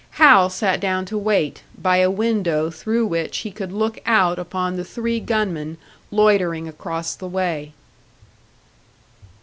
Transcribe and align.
Hal 0.17 0.49
sat 0.49 0.79
down 0.79 1.05
to 1.05 1.15
wait, 1.15 1.61
by 1.79 1.97
a 1.97 2.09
window 2.09 2.71
through 2.71 3.05
which 3.05 3.37
he 3.45 3.51
could 3.51 3.71
look 3.71 3.99
out 4.07 4.39
upon 4.39 4.75
the 4.75 4.83
three 4.83 5.19
gunmen 5.19 5.77
loitering 6.09 6.67
across 6.67 7.13
the 7.13 7.27
way. 7.27 7.73